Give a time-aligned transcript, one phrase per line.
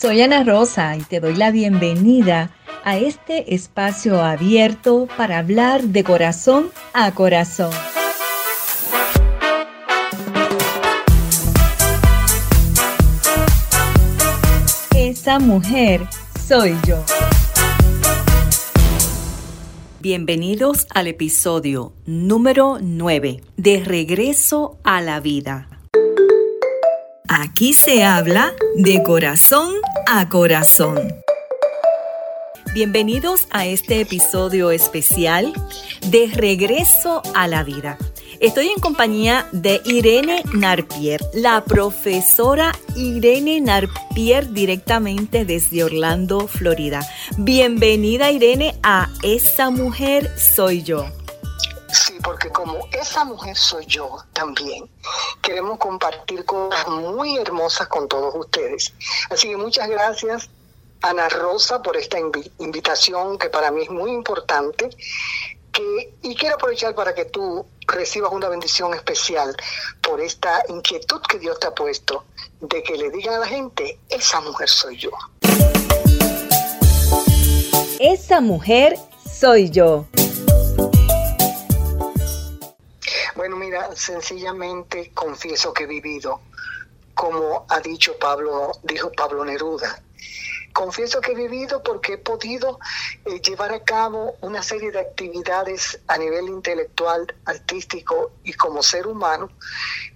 [0.00, 2.52] Soy Ana Rosa y te doy la bienvenida
[2.84, 7.72] a este espacio abierto para hablar de corazón a corazón.
[14.94, 16.02] Esa mujer
[16.46, 17.02] soy yo.
[20.00, 25.77] Bienvenidos al episodio número 9 de Regreso a la Vida.
[27.30, 29.74] Aquí se habla de corazón
[30.06, 30.96] a corazón.
[32.72, 35.52] Bienvenidos a este episodio especial
[36.06, 37.98] de Regreso a la Vida.
[38.40, 47.06] Estoy en compañía de Irene Narpier, la profesora Irene Narpier directamente desde Orlando, Florida.
[47.36, 51.17] Bienvenida Irene a Esa mujer soy yo.
[52.28, 54.86] Porque como esa mujer soy yo también,
[55.40, 58.92] queremos compartir cosas muy hermosas con todos ustedes.
[59.30, 60.50] Así que muchas gracias,
[61.00, 62.18] Ana Rosa, por esta
[62.58, 64.90] invitación que para mí es muy importante.
[66.20, 69.56] Y quiero aprovechar para que tú recibas una bendición especial
[70.02, 72.26] por esta inquietud que Dios te ha puesto
[72.60, 75.12] de que le digan a la gente, esa mujer soy yo.
[77.98, 80.04] Esa mujer soy yo.
[83.94, 86.40] Sencillamente confieso que he vivido,
[87.14, 90.02] como ha dicho Pablo, dijo Pablo Neruda.
[90.72, 92.78] Confieso que he vivido porque he podido
[93.24, 99.06] eh, llevar a cabo una serie de actividades a nivel intelectual, artístico y como ser
[99.06, 99.50] humano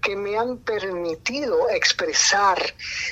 [0.00, 2.58] que me han permitido expresar,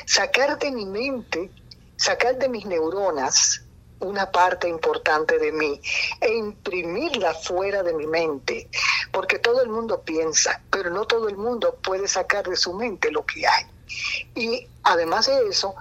[0.06, 1.50] sacar de mi mente,
[1.96, 3.62] sacar de mis neuronas
[4.00, 5.80] una parte importante de mí
[6.20, 8.68] e imprimirla fuera de mi mente,
[9.12, 13.10] porque todo el mundo piensa, pero no todo el mundo puede sacar de su mente
[13.10, 13.66] lo que hay.
[14.34, 15.74] Y además de eso,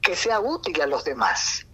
[0.00, 1.64] que sea útil a los demás.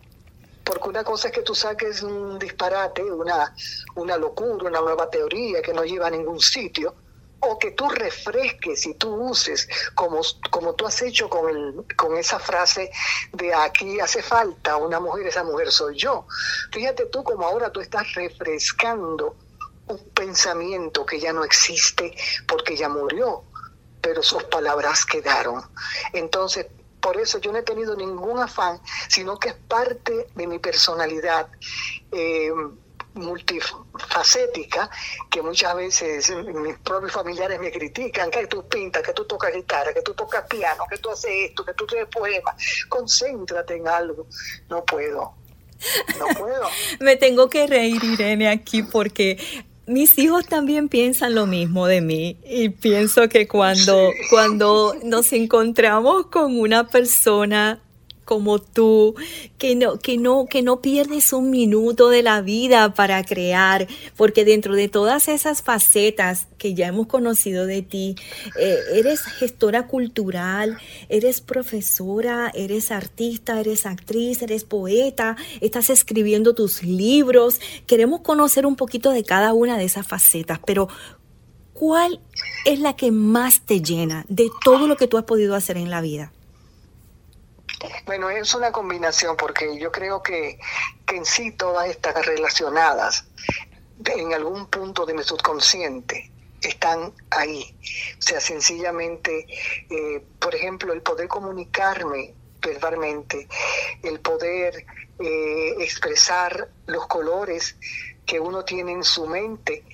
[0.65, 3.55] Porque una cosa es que tú saques un disparate, una,
[3.95, 6.95] una locura, una nueva teoría que no lleva a ningún sitio,
[7.41, 12.17] o que tú refresques y tú uses, como, como tú has hecho con, el, con
[12.17, 12.91] esa frase
[13.33, 16.27] de aquí hace falta una mujer, esa mujer soy yo.
[16.73, 19.37] Fíjate tú como ahora tú estás refrescando
[19.87, 22.15] un pensamiento que ya no existe
[22.47, 23.45] porque ya murió,
[24.01, 25.63] pero sus palabras quedaron.
[26.13, 26.67] Entonces,
[27.01, 31.49] por eso yo no he tenido ningún afán, sino que es parte de mi personalidad.
[32.11, 32.51] Eh,
[33.19, 34.91] multifacética
[35.31, 39.93] que muchas veces mis propios familiares me critican, que tú pintas, que tú tocas guitarra,
[39.93, 42.55] que tú tocas piano, que tú haces esto, que tú tienes poemas,
[42.89, 44.27] concéntrate en algo.
[44.69, 45.35] No puedo.
[46.19, 46.69] No puedo.
[47.01, 49.39] me tengo que reír, Irene, aquí porque
[49.87, 56.27] mis hijos también piensan lo mismo de mí y pienso que cuando, cuando nos encontramos
[56.27, 57.81] con una persona
[58.29, 59.15] como tú,
[59.57, 64.45] que no, que no, que no pierdes un minuto de la vida para crear, porque
[64.45, 68.17] dentro de todas esas facetas que ya hemos conocido de ti,
[68.61, 70.77] eh, eres gestora cultural,
[71.09, 77.63] eres profesora, eres artista, eres actriz, eres poeta, estás escribiendo tus libros.
[77.87, 80.89] Queremos conocer un poquito de cada una de esas facetas, pero
[81.73, 82.21] ¿cuál
[82.67, 85.89] es la que más te llena de todo lo que tú has podido hacer en
[85.89, 86.31] la vida?
[88.09, 90.59] Bueno, es una combinación porque yo creo que,
[91.13, 93.27] en sí todas estas relacionadas
[94.03, 96.33] en algún punto de mi subconsciente
[96.63, 97.77] están ahí.
[98.19, 99.47] O sea, sencillamente,
[99.91, 102.33] eh, por ejemplo, el poder comunicarme
[102.63, 103.47] verbalmente,
[104.03, 104.87] el poder
[105.19, 107.77] eh, expresar los colores
[108.25, 109.85] que uno tiene en su mente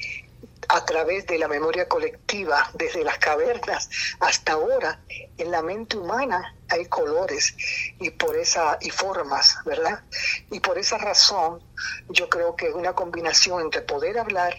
[0.68, 5.00] a través de la memoria colectiva, desde las cavernas hasta ahora,
[5.36, 7.56] en la mente humana hay colores
[8.00, 10.02] y por esa y formas, ¿verdad?
[10.50, 11.62] Y por esa razón
[12.08, 14.54] yo creo que es una combinación entre poder hablar,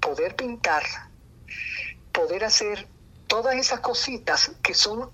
[0.00, 0.82] poder pintar,
[2.12, 2.88] poder hacer
[3.26, 5.10] todas esas cositas que son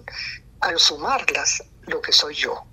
[0.60, 2.64] al sumarlas lo que soy yo.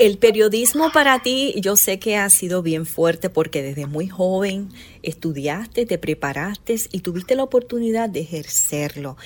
[0.00, 4.72] El periodismo para ti, yo sé que ha sido bien fuerte porque desde muy joven
[5.02, 9.18] estudiaste, te preparaste y tuviste la oportunidad de ejercerlo.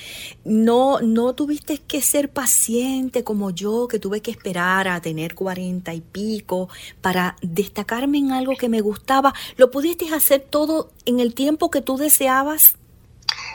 [0.43, 5.93] No, no tuviste que ser paciente como yo, que tuve que esperar a tener cuarenta
[5.93, 6.67] y pico
[6.99, 9.33] para destacarme en algo que me gustaba.
[9.55, 12.75] ¿Lo pudiste hacer todo en el tiempo que tú deseabas?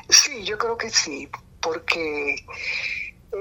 [0.08, 1.28] Sí, yo creo que sí,
[1.61, 2.46] porque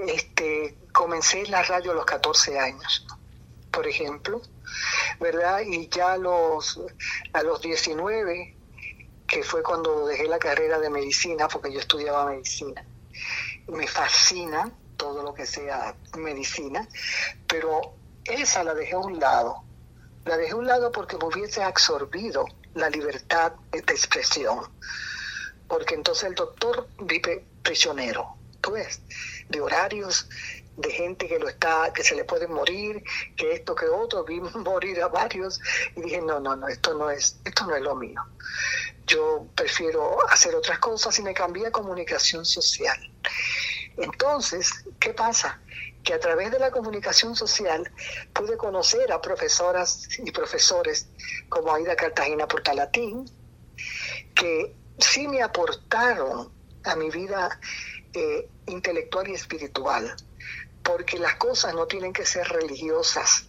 [0.09, 3.05] este, comencé en la radio a los 14 años
[3.71, 4.41] por ejemplo,
[5.19, 5.61] ¿verdad?
[5.61, 6.79] Y ya a los,
[7.33, 8.55] a los 19,
[9.27, 12.85] que fue cuando dejé la carrera de medicina, porque yo estudiaba medicina,
[13.67, 16.87] me fascina todo lo que sea medicina,
[17.47, 17.93] pero
[18.25, 19.63] esa la dejé a un lado.
[20.25, 24.59] La dejé a un lado porque me hubiese absorbido la libertad de expresión.
[25.67, 28.35] Porque entonces el doctor vive prisionero,
[28.71, 29.01] ves,
[29.49, 30.27] de horarios,
[30.79, 33.03] de gente que lo está, que se le puede morir,
[33.35, 35.59] que esto, que otro, vi morir a varios,
[35.95, 38.21] y dije, no, no, no, esto no es, esto no es lo mío.
[39.05, 42.97] Yo prefiero hacer otras cosas y me cambié a comunicación social.
[43.97, 45.59] Entonces, ¿qué pasa?
[46.03, 47.91] Que a través de la comunicación social
[48.33, 51.09] pude conocer a profesoras y profesores
[51.49, 53.29] como Aida Cartagena Portalatín,
[54.33, 56.51] que sí me aportaron
[56.85, 57.59] a mi vida
[58.13, 60.15] eh, intelectual y espiritual
[60.83, 63.45] porque las cosas no tienen que ser religiosas,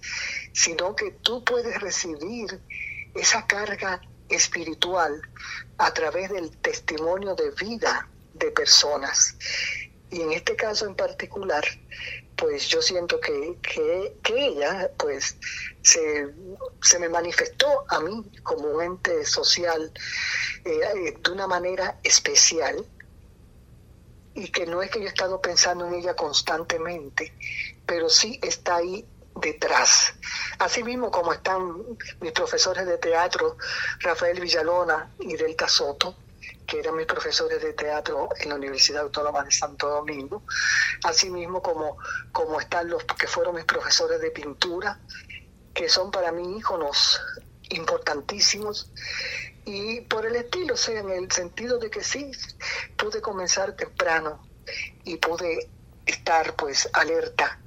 [0.52, 2.60] sino que tú puedes recibir
[3.14, 5.22] esa carga espiritual
[5.78, 9.36] a través del testimonio de vida de personas.
[10.10, 11.64] Y en este caso en particular,
[12.36, 13.56] pues yo siento que,
[14.34, 15.36] ella, pues,
[15.82, 19.92] se, me manifestó a mí como un ente social
[20.64, 22.84] eh, de una manera especial
[24.34, 27.34] y que no es que yo he estado pensando en ella constantemente,
[27.86, 29.04] pero sí está ahí
[29.36, 30.14] detrás.
[30.58, 31.74] Así mismo como están
[32.20, 33.56] mis profesores de teatro,
[34.00, 36.16] Rafael Villalona y Delta Soto,
[36.66, 40.44] que eran mis profesores de teatro en la Universidad Autónoma de Santo Domingo,
[41.04, 41.98] así mismo como,
[42.32, 45.00] como están los que fueron mis profesores de pintura,
[45.74, 47.20] que son para mí íconos
[47.70, 48.90] importantísimos,
[49.72, 52.32] y por el estilo, o sea, en el sentido de que sí,
[52.96, 54.44] pude comenzar temprano
[55.04, 55.68] y pude
[56.06, 57.60] estar pues alerta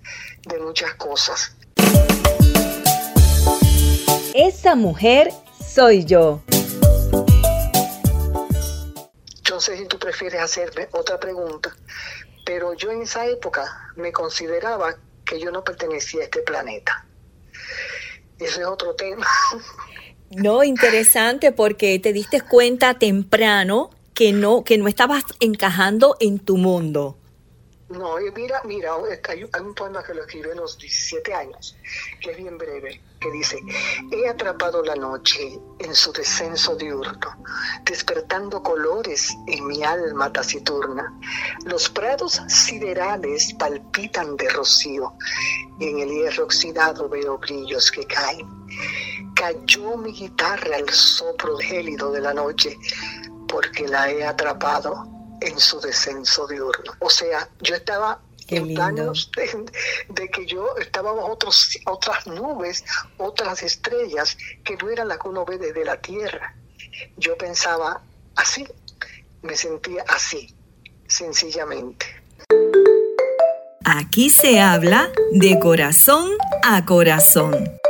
[0.46, 1.56] de muchas cosas.
[4.34, 5.32] Esa mujer
[5.66, 6.42] soy yo.
[9.44, 11.74] Yo sé si tú prefieres hacerme otra pregunta,
[12.46, 17.06] pero yo en esa época me consideraba que yo no pertenecía a este planeta.
[18.40, 19.26] Ese es otro tema.
[20.35, 26.57] No, interesante porque te diste cuenta temprano que no, que no estabas encajando en tu
[26.57, 27.18] mundo.
[27.89, 28.91] No, mira, mira,
[29.30, 31.75] hay, un poema que lo escribí a los 17 años,
[32.19, 33.59] que es bien breve, que dice,
[34.12, 37.44] he atrapado la noche en su descenso diurno,
[37.83, 41.13] despertando colores en mi alma taciturna.
[41.65, 45.13] Los prados siderales palpitan de rocío,
[45.80, 48.47] y en el hierro oxidado veo brillos que caen
[49.44, 52.78] cayó mi guitarra al sopro gélido de la noche,
[53.50, 55.06] porque la he atrapado
[55.42, 56.94] en su descenso diurno.
[57.00, 62.86] O sea, yo estaba en planos de, que yo estaba bajo otros, otras nubes,
[63.18, 66.56] otras estrellas que no eran las que uno ve desde la tierra.
[67.18, 68.01] Yo pensaba
[68.36, 68.66] así,
[69.42, 70.56] me sentía así,
[71.07, 72.06] sencillamente.
[73.84, 76.31] Aquí se habla de corazón
[76.63, 77.82] a corazón.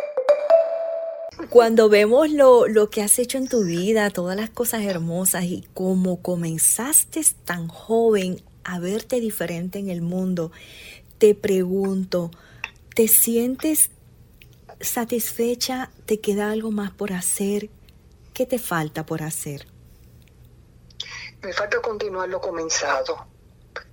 [1.53, 5.69] Cuando vemos lo, lo, que has hecho en tu vida, todas las cosas hermosas y
[5.75, 10.51] cómo comenzaste tan joven a verte diferente en el mundo,
[11.19, 12.31] te pregunto,
[12.95, 13.91] ¿te sientes
[14.81, 15.91] satisfecha?
[16.07, 17.69] ¿Te queda algo más por hacer?
[18.33, 19.67] ¿Qué te falta por hacer?
[21.43, 23.27] Me falta continuar lo comenzado.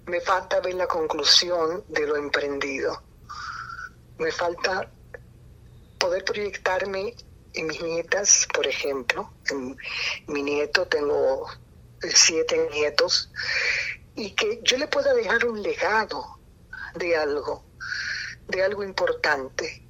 [0.07, 3.02] Me falta ver la conclusión de lo emprendido.
[4.17, 4.90] Me falta
[5.99, 7.14] poder proyectarme
[7.52, 9.33] y mis nietas, por ejemplo,
[10.26, 11.47] mi nieto, tengo
[12.00, 13.30] siete nietos,
[14.14, 16.38] y que yo le pueda dejar un legado
[16.95, 17.64] de algo,
[18.49, 19.87] de algo importante,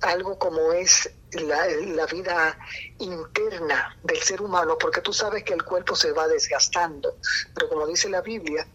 [0.00, 2.58] algo como es la, la, vida
[2.98, 7.16] interna del ser humano, porque tú sabes que el cuerpo se va desgastando,
[7.54, 8.66] pero como dice la Biblia,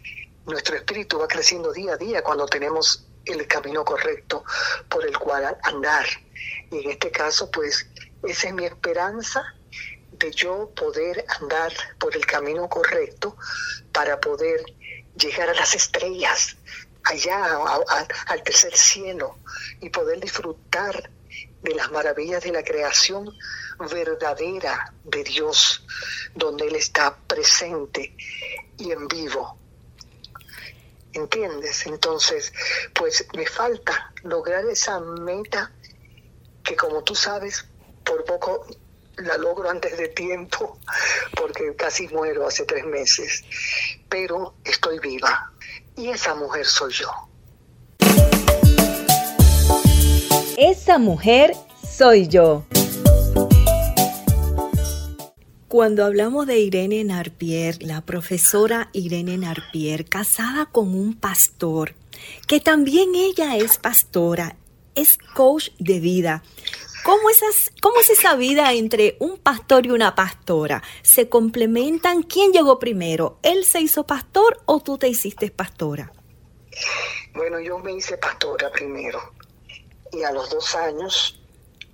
[0.45, 4.43] nuestro espíritu va creciendo día a día cuando tenemos el camino correcto
[4.89, 6.05] por el cual andar.
[6.71, 7.87] Y en este caso, pues,
[8.23, 9.43] esa es mi esperanza
[10.11, 13.35] de yo poder andar por el camino correcto
[13.91, 14.63] para poder
[15.15, 16.55] llegar a las estrellas,
[17.03, 17.57] allá
[18.27, 19.37] al tercer cielo
[19.81, 21.09] y poder disfrutar
[21.61, 23.31] de las maravillas de la creación
[23.91, 25.85] verdadera de Dios,
[26.33, 28.15] donde Él está presente
[28.77, 29.57] y en vivo.
[31.15, 31.85] ¿Entiendes?
[31.87, 32.51] Entonces,
[32.93, 35.71] pues me falta lograr esa meta
[36.61, 37.65] que como tú sabes,
[38.03, 38.65] por poco
[39.17, 40.77] la logro antes de tiempo,
[41.37, 43.45] porque casi muero hace tres meses,
[44.09, 45.53] pero estoy viva
[45.95, 47.09] y esa mujer soy yo.
[50.57, 51.55] Esa mujer
[51.89, 52.65] soy yo.
[55.75, 61.95] Cuando hablamos de Irene Narpier, la profesora Irene Narpier, casada con un pastor,
[62.47, 64.55] que también ella es pastora
[64.95, 66.43] es coach de vida.
[67.03, 70.81] ¿Cómo, esas, ¿Cómo es esa vida entre un pastor y una pastora?
[71.01, 72.23] ¿Se complementan?
[72.23, 73.37] ¿Quién llegó primero?
[73.43, 76.13] ¿Él se hizo pastor o tú te hiciste pastora?
[77.33, 79.19] Bueno, yo me hice pastora primero
[80.13, 81.37] y a los dos años,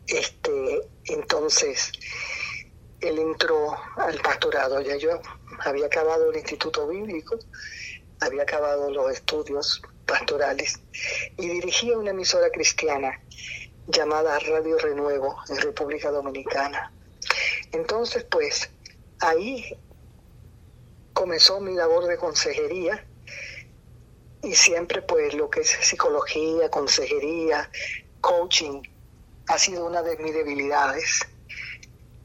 [0.05, 1.91] este, entonces
[3.01, 4.81] él entró al pastorado.
[4.81, 5.21] Ya yo
[5.59, 7.37] había acabado el instituto bíblico,
[8.19, 10.79] había acabado los estudios pastorales
[11.37, 13.19] y dirigía una emisora cristiana
[13.87, 16.93] llamada Radio Renuevo en República Dominicana.
[17.71, 18.69] Entonces, pues,
[19.19, 19.77] ahí
[21.13, 23.05] comenzó mi labor de consejería
[24.43, 27.69] y siempre pues lo que es psicología, consejería,
[28.21, 28.81] coaching
[29.47, 31.27] ha sido una de mis debilidades.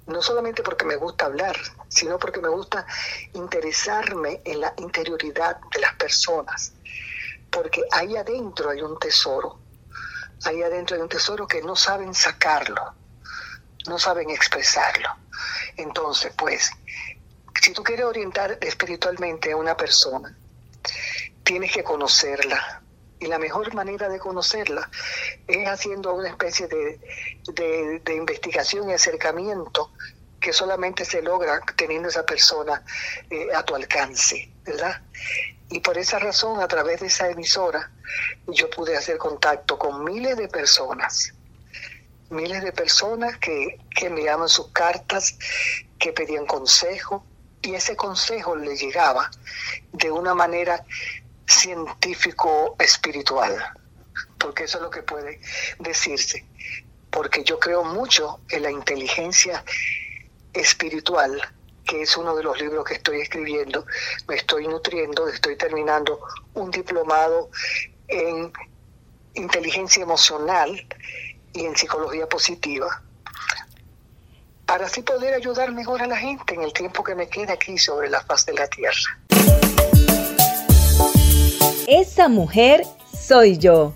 [0.06, 1.56] No solamente porque me gusta hablar,
[1.88, 2.86] sino porque me gusta
[3.32, 6.72] interesarme en la interioridad de las personas,
[7.50, 9.66] porque ahí adentro hay un tesoro
[10.44, 12.94] ahí adentro hay un tesoro que no saben sacarlo,
[13.86, 15.08] no saben expresarlo.
[15.76, 16.70] Entonces, pues,
[17.60, 20.36] si tú quieres orientar espiritualmente a una persona,
[21.42, 22.82] tienes que conocerla.
[23.18, 24.90] Y la mejor manera de conocerla
[25.46, 29.90] es haciendo una especie de, investigación y acercamiento
[30.40, 32.82] que solamente se logra teniendo esa persona
[33.30, 35.02] eh, a tu alcance, ¿verdad?
[35.70, 37.90] Y por esa razón, a través de esa emisora,
[38.46, 41.34] yo pude hacer contacto con miles de personas,
[42.30, 45.36] miles de personas que, que enviaban sus cartas,
[45.98, 47.24] que pedían consejo,
[47.62, 49.28] y ese consejo le llegaba
[49.92, 50.84] de una manera
[51.46, 53.56] científico-espiritual,
[54.38, 55.40] porque eso es lo que puede
[55.78, 56.44] decirse,
[57.10, 59.64] porque yo creo mucho en la inteligencia
[60.52, 61.40] espiritual
[61.86, 63.86] que es uno de los libros que estoy escribiendo.
[64.26, 66.20] Me estoy nutriendo, estoy terminando
[66.54, 67.48] un diplomado
[68.08, 68.52] en
[69.34, 70.86] inteligencia emocional
[71.52, 73.02] y en psicología positiva
[74.66, 77.78] para así poder ayudar mejor a la gente en el tiempo que me queda aquí
[77.78, 79.65] sobre la faz de la tierra.
[81.86, 82.82] Esa mujer
[83.16, 83.94] soy yo.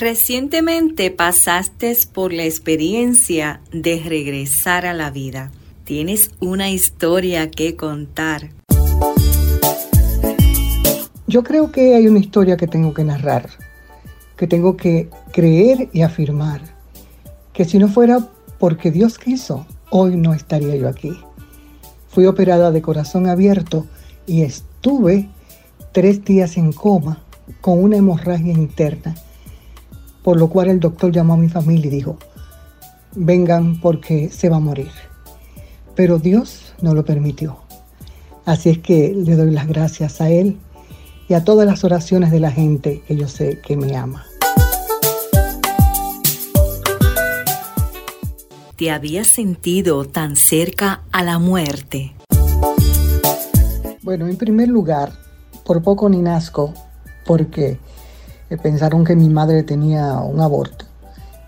[0.00, 5.50] Recientemente pasaste por la experiencia de regresar a la vida.
[5.84, 8.48] Tienes una historia que contar.
[11.26, 13.50] Yo creo que hay una historia que tengo que narrar,
[14.38, 16.62] que tengo que creer y afirmar,
[17.52, 18.26] que si no fuera
[18.58, 21.12] porque Dios quiso, hoy no estaría yo aquí.
[22.08, 23.84] Fui operada de corazón abierto
[24.26, 24.42] y
[24.84, 25.30] estuve
[25.92, 27.22] tres días en coma
[27.62, 29.14] con una hemorragia interna
[30.22, 32.18] por lo cual el doctor llamó a mi familia y dijo,
[33.14, 34.90] vengan porque se va a morir.
[35.94, 37.56] Pero Dios no lo permitió.
[38.44, 40.58] Así es que le doy las gracias a Él
[41.30, 44.26] y a todas las oraciones de la gente que yo sé que me ama.
[48.76, 52.12] ¿Te habías sentido tan cerca a la muerte?
[54.04, 55.12] Bueno, en primer lugar,
[55.64, 56.74] por poco ni nazco,
[57.24, 57.78] porque
[58.62, 60.84] pensaron que mi madre tenía un aborto.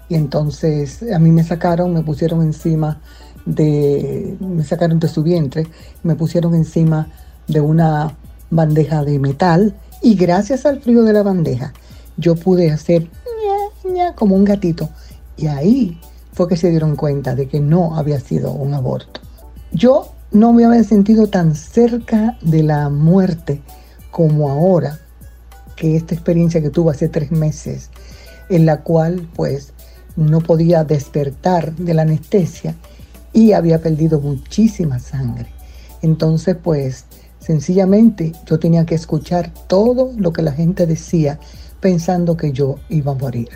[0.08, 2.98] Y entonces a mí me sacaron, me pusieron encima
[3.44, 5.66] de, me sacaron de su vientre,
[6.02, 7.08] me pusieron encima
[7.46, 8.16] de una
[8.48, 11.75] bandeja de metal y gracias al frío de la bandeja
[12.16, 13.10] yo pude hacer
[14.14, 14.88] como un gatito.
[15.36, 16.00] Y ahí
[16.32, 19.20] fue que se dieron cuenta de que no había sido un aborto.
[19.72, 23.62] Yo no me había sentido tan cerca de la muerte
[24.11, 24.99] como ahora
[25.76, 27.90] que esta experiencia que tuve hace tres meses,
[28.49, 29.73] en la cual pues
[30.16, 32.75] no podía despertar de la anestesia
[33.33, 35.52] y había perdido muchísima sangre.
[36.02, 37.04] Entonces pues
[37.38, 41.38] sencillamente yo tenía que escuchar todo lo que la gente decía
[41.80, 43.50] pensando que yo iba a morir.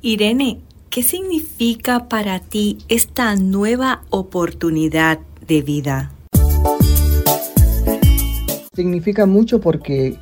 [0.00, 6.10] Irene, ¿qué significa para ti esta nueva oportunidad de vida?
[8.74, 10.18] Significa mucho porque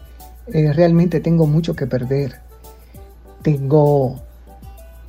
[0.46, 2.40] eh, realmente tengo mucho que perder.
[3.42, 4.22] Tengo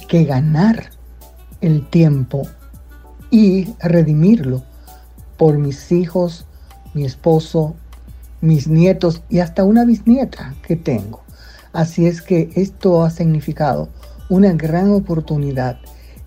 [0.08, 0.92] que ganar
[1.62, 2.44] el tiempo
[3.32, 4.64] y redimirlo
[5.38, 6.46] por mis hijos,
[6.94, 7.76] mi esposo,
[8.42, 11.22] mis nietos y hasta una bisnieta que tengo.
[11.74, 13.90] Así es que esto ha significado
[14.30, 15.78] una gran oportunidad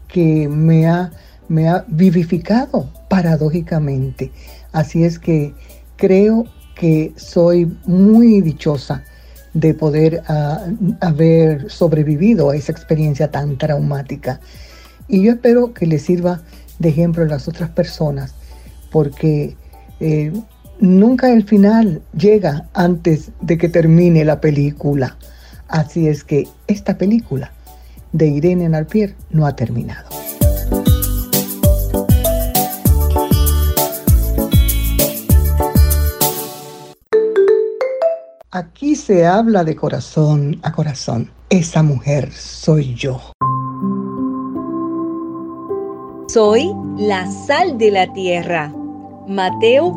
[0.06, 1.12] que me ha,
[1.48, 4.32] me ha vivificado paradójicamente.
[4.72, 5.54] Así es que
[5.96, 9.02] creo que soy muy dichosa
[9.52, 10.66] de poder ah,
[11.00, 14.40] haber sobrevivido a esa experiencia tan traumática.
[15.08, 16.42] Y yo espero que le sirva
[16.78, 18.34] de ejemplo a las otras personas,
[18.90, 19.56] porque
[20.00, 20.32] eh,
[20.78, 25.16] nunca el final llega antes de que termine la película.
[25.66, 27.52] Así es que esta película
[28.12, 30.08] de Irene Narpier no ha terminado.
[38.50, 41.30] Aquí se habla de corazón a corazón.
[41.50, 43.20] Esa mujer soy yo.
[46.28, 48.72] Soy la sal de la tierra.
[49.28, 49.92] Mateo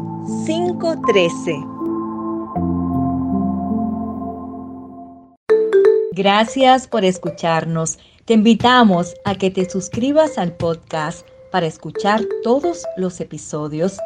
[0.45, 1.70] 5:13.
[6.21, 7.97] Gracias por escucharnos.
[8.25, 13.97] Te invitamos a que te suscribas al podcast para escuchar todos los episodios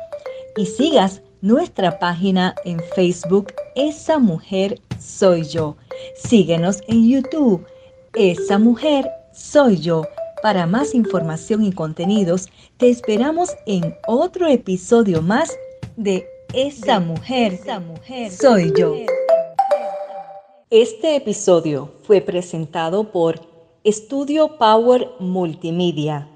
[0.56, 5.76] y sigas nuestra página en Facebook Esa Mujer Soy Yo.
[6.16, 7.68] Síguenos en YouTube
[8.14, 10.04] Esa Mujer Soy Yo
[10.42, 15.54] para más información y contenidos, te esperamos en otro episodio más
[15.98, 18.96] de Esa mujer, esa mujer soy yo.
[20.78, 23.40] Este episodio fue presentado por
[23.86, 26.28] Estudio Power Multimedia